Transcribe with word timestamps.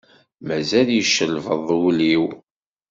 Mazal 0.47 0.87
yeccelbeḍ 0.93 1.67
wul-iw. 1.81 2.25